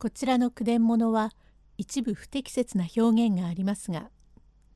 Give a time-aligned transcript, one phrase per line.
[0.00, 1.32] こちらの句伝物は
[1.76, 4.10] 一部不適切な表現がありますが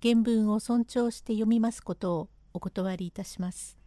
[0.02, 3.79] 原文を尊重して読みますことをお断りいたします。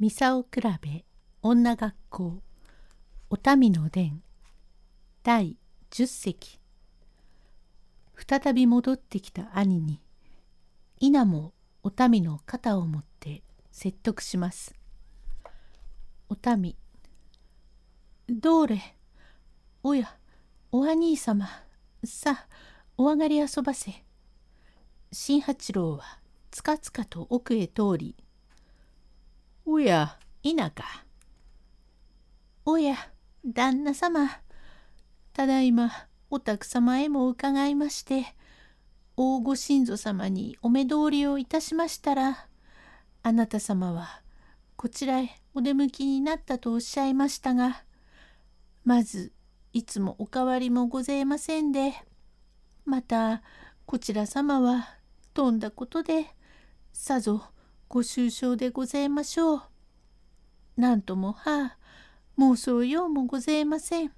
[0.00, 0.48] ミサオ比
[0.82, 1.04] べ
[1.40, 2.42] 女学校
[3.30, 4.22] お民の伝
[5.22, 5.56] 第
[5.92, 6.58] 10席
[8.16, 10.00] 再び戻ってきた兄に
[10.98, 11.52] 稲も
[11.84, 14.74] お民の肩を持って説得します。
[16.28, 16.74] お民
[18.28, 18.97] どれ
[19.84, 20.12] おや、
[20.72, 21.48] お兄様、
[22.02, 22.46] さあ、
[22.96, 24.04] お上がり遊ばせ。
[25.12, 26.18] 新八郎は
[26.50, 28.16] つかつかと奥へ通り、
[29.64, 31.04] おや、稲か。
[32.64, 32.96] おや、
[33.46, 34.28] 旦那様、
[35.32, 35.92] ただいま
[36.28, 38.34] お宅様へも伺いまして、
[39.16, 42.48] 大御神祖様にお目通りをいたしましたら、
[43.22, 44.22] あなた様は
[44.74, 47.84] こちらへお出向きになったとおっしゃいましたが、
[48.84, 49.32] まず
[49.72, 51.94] いつもお変わりもございませんで、
[52.84, 53.42] また
[53.86, 54.88] こちら様は
[55.34, 56.26] 飛んだことで
[56.92, 57.42] さぞ
[57.88, 59.62] ご愁傷でございましょう。
[60.76, 61.78] なんともはあ
[62.38, 64.12] 妄想ようもございません。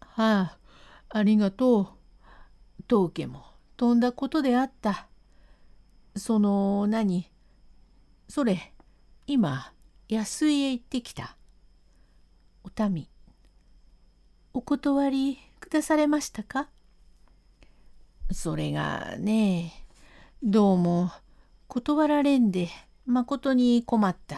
[0.00, 0.58] はあ
[1.10, 1.88] ありがとう。
[2.88, 3.44] 当家も
[3.76, 5.06] 飛んだことであった。
[6.16, 7.30] その何
[8.28, 8.72] それ
[9.26, 9.72] 今
[10.08, 11.36] 安井へ行ってきた。
[12.64, 13.11] お民
[14.54, 16.68] お断りくだされましたか？
[18.30, 19.72] それがね
[20.42, 21.10] どうも
[21.68, 22.68] 断られんで
[23.06, 24.36] まことに困った。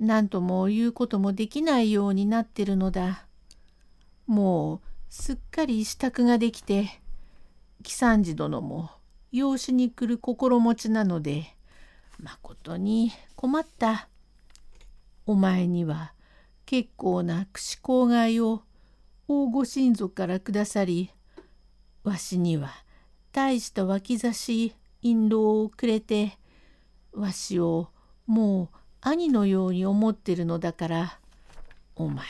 [0.00, 3.26] 何とも言うこともできないようになってるのだ。
[4.26, 4.80] もう
[5.10, 6.88] すっかり支度ができて
[7.82, 8.90] 喜三治殿も
[9.32, 11.44] 養子に来る心持ちなので
[12.18, 14.08] まことに困った。
[15.26, 16.14] お前には
[16.64, 18.62] 結構な串郊外を
[19.26, 21.10] 大御神族から下さり
[22.02, 22.70] わしには
[23.32, 26.38] 大した脇差し印籠をくれて
[27.12, 27.88] わしを
[28.26, 28.68] もう
[29.00, 31.18] 兄のように思ってるのだから
[31.96, 32.26] お前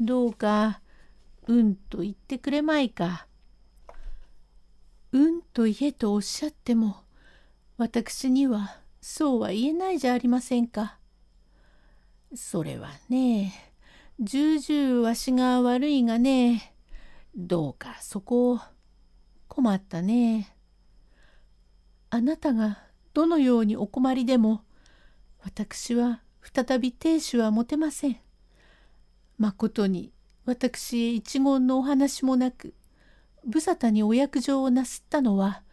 [0.00, 0.80] どうか
[1.46, 3.26] うんと言ってくれまいか。
[5.12, 6.96] うんと言えとおっしゃっても
[7.76, 10.98] 私にはそうは言えないじゃありませんか。
[12.34, 13.71] それはね
[14.24, 16.76] 重々わしが悪いがね
[17.34, 18.60] どうかそこを
[19.48, 20.54] 困ったね。
[22.08, 22.84] あなたが
[23.14, 24.62] どのようにお困りでも
[25.42, 28.16] 私は再び亭主は持てません。
[29.38, 30.12] まことに
[30.44, 32.74] 私へ一言のお話もなく
[33.44, 35.64] 無沙汰にお約定をなすったのは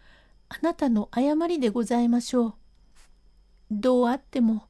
[0.48, 2.54] あなたの誤りでございましょう。
[3.70, 4.64] どうあっても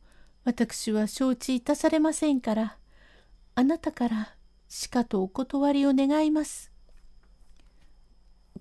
[0.44, 2.79] 私は承知いたされませんから
[3.60, 4.36] あなたから
[4.70, 6.72] しかとお断りを願います。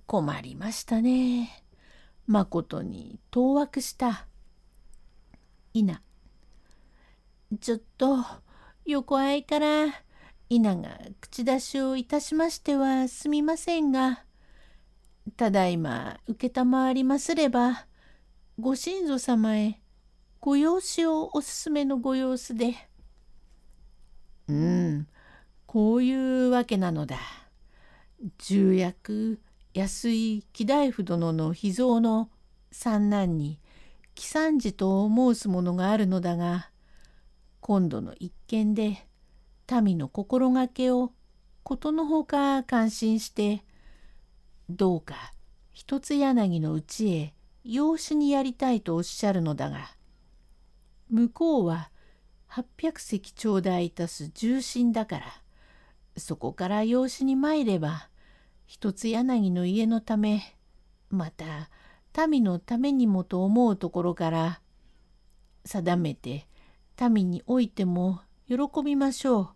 [0.06, 1.62] 困りましたね。
[2.26, 4.26] まことに当惑した。
[5.72, 6.02] 稲。
[7.60, 8.24] ちょっと
[8.86, 9.86] 横合いから
[10.48, 14.24] 稲が口出しをいたしましてはすみませんが、
[15.36, 17.86] ただいま承りますれば、
[18.58, 19.80] ご神祖様へ
[20.40, 22.87] ご養子をおすすめのご様子で。
[24.48, 25.06] うん、
[25.66, 27.18] こういうわけなのだ。
[28.38, 29.40] 重役
[29.74, 32.28] 安井貴大夫殿の秘蔵の
[32.72, 33.60] 三男に
[34.14, 36.70] 喜三治と申すものがあるのだが
[37.60, 39.06] 今度の一件で
[39.82, 41.12] 民の心がけを
[41.62, 43.62] ことのほか感心して
[44.68, 45.32] どうか
[45.72, 49.90] 一つ柳のうちへ養子にやりたいとおっしゃるのだが
[51.10, 51.90] 向こうは
[52.50, 55.26] 800隻頂戴いたす重臣だから
[56.16, 58.08] そこから養子に参れば
[58.66, 60.56] 一つ柳の家のため
[61.10, 61.70] また
[62.26, 64.60] 民のためにもと思うところから
[65.64, 66.46] 定めて
[67.10, 69.48] 民においても喜びましょう。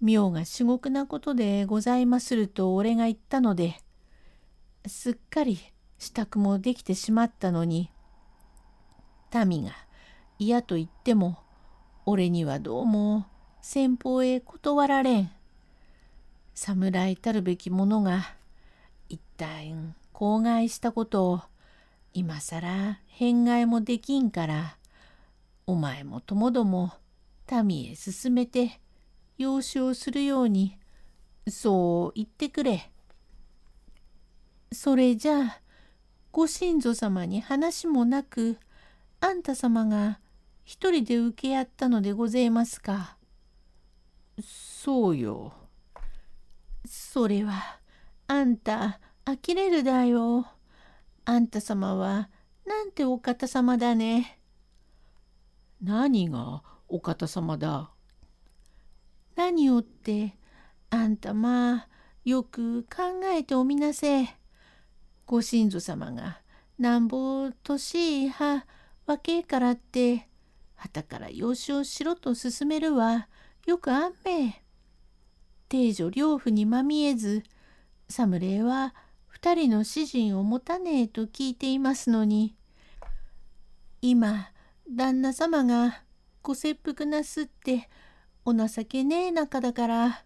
[0.00, 3.76] 妙が至極なことでございますると俺が言ったので
[4.86, 5.58] すっかり
[5.98, 7.90] 支度もできてしまったのに
[9.46, 9.72] 民が
[10.38, 11.38] 嫌と言っても
[12.06, 13.24] 俺にはどうも
[13.62, 15.30] 先方へ断られん。
[16.52, 18.34] 侍たるべき者が
[19.08, 19.74] 一体
[20.12, 21.40] 口外したことを
[22.12, 24.76] 今更変外もできんから
[25.66, 26.92] お前もともども
[27.64, 28.80] 民へ進めて
[29.38, 30.76] 養子をするように
[31.48, 32.90] そう言ってくれ。
[34.72, 35.60] それじゃあ
[36.32, 38.58] ご神祖様に話もなく
[39.20, 40.18] あんた様が
[40.64, 43.16] 一人で受け合ったのでごぜますか？
[44.42, 45.52] そうよ。
[46.86, 47.80] それは
[48.26, 50.46] あんた呆れるだよ。
[51.26, 52.28] あんた様は
[52.66, 54.38] なんてお方様だね？
[55.82, 57.90] 何がお方様だ？
[59.36, 60.34] 何をって
[60.90, 61.88] あんたまあ
[62.24, 64.26] よく考えておみなせ。
[65.26, 66.40] ご親族様が
[66.78, 68.66] なんぼ年いは
[69.06, 70.28] 若えからって
[70.74, 73.28] はたから養子をしろと勧めるは
[73.66, 74.62] よくあんめ。
[75.68, 77.42] 定女両夫にまみえず
[78.08, 78.94] 侍は
[79.26, 82.54] 二人の主人を持たねえと聞いていますのに
[84.00, 84.50] 今
[84.88, 86.02] 旦那様が
[86.42, 87.88] ご切腹なすって
[88.44, 90.24] お情けねえ中だから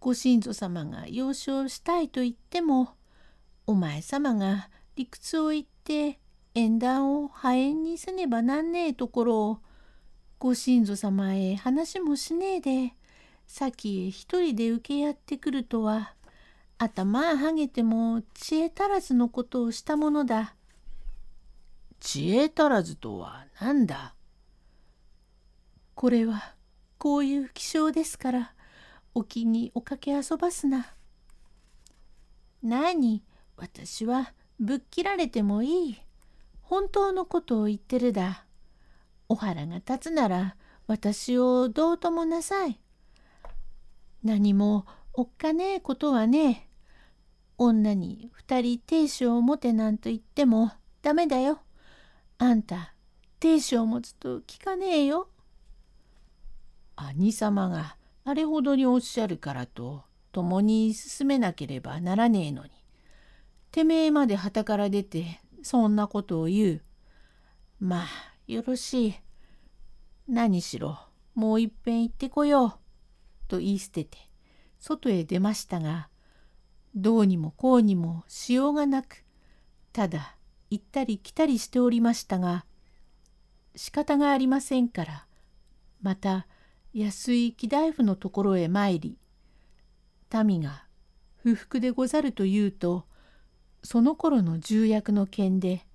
[0.00, 2.94] ご親族様が養子をしたいと言っても
[3.66, 6.20] お前様が理屈を言って
[6.54, 9.58] 縁談を破縁にせねばなんねえところを
[10.38, 12.94] ご親族様へ話もしねえで
[13.48, 16.14] 先へ一人で受けやってくるとは
[16.78, 20.54] 頭はげても知恵足らずのことをしたものだ。
[21.98, 24.14] 知恵足らずとは何だ？
[25.96, 26.54] これは
[26.98, 28.52] こういう気象ですから
[29.14, 30.94] お気におかけ遊ばすな。
[32.62, 33.24] 何？
[33.56, 35.98] 私はぶっ切られてもいい。
[36.62, 38.44] 本当のことを言ってるだ。
[39.28, 42.80] お腹が立つなら私をどうともなさい。
[44.24, 46.68] 何もおっかねえことはねえ。
[47.58, 50.72] 女に二人亭主を持てなんと言っても
[51.02, 51.60] ダメだよ。
[52.38, 52.94] あんた
[53.40, 55.28] 亭主を持つと聞かねえよ。
[56.96, 62.70] 兄様があれほどにおっしゃるからと共に進めなければならねえのに
[63.70, 66.82] てめえまで旗から出てそんなことを言う。
[67.80, 68.06] まあ
[68.48, 69.14] よろしい。
[70.26, 70.98] 何しろ
[71.34, 72.72] もういっぺん行ってこよう。
[73.46, 74.18] と言い捨てて
[74.78, 76.08] 外へ出ましたが
[76.94, 79.24] どうにもこうにもしようがなく
[79.92, 80.36] ただ
[80.70, 82.64] 行ったり来たりしておりましたが
[83.74, 85.26] 仕方がありませんから
[86.02, 86.46] また
[86.92, 89.18] 安い木大夫のところへ参り
[90.44, 90.84] 民が
[91.36, 93.04] 不服でござると言うと
[93.82, 95.86] その頃の重役の件で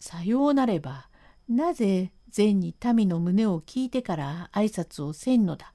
[0.00, 1.07] さようなれば
[1.48, 5.72] なぜ善に民の胸を聞いてから挨拶をせんのだ？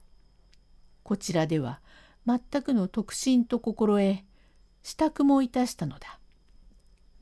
[1.02, 1.80] こちらでは
[2.24, 4.22] 全くの特進と心得
[4.82, 6.20] 支度もいたしたのだ。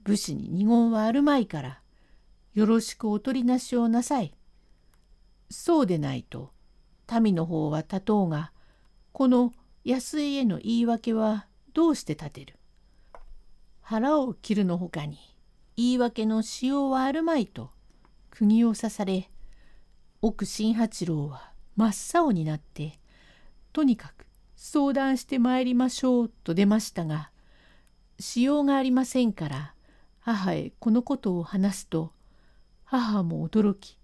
[0.04, 1.81] 武士に二言はあるまいから
[2.52, 4.34] よろしくお取りなしをなさい。
[5.49, 6.52] そうでないと
[7.22, 8.52] 民の方は立とうが
[9.12, 9.54] この
[9.84, 12.56] 安井への言い訳はどうして立てる？
[13.81, 15.19] 腹を切るのほかに
[15.75, 17.70] 言い訳のしようはあるまいと
[18.32, 19.31] 釘を刺され
[20.20, 22.99] 奥新八郎は真っ青になって
[23.73, 24.26] とにかく
[24.56, 27.31] 相談してまいりましょうと出ましたが
[28.19, 29.75] しようがありませんから
[30.20, 32.12] 母へこのことを話すと
[32.84, 33.99] 母も驚き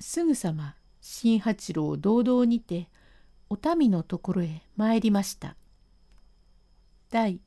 [0.00, 2.88] すぐさま新八郎を堂々にて
[3.50, 5.56] お民のところへ参りました。
[7.10, 7.40] 第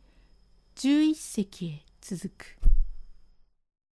[0.76, 2.71] 11席へ続く。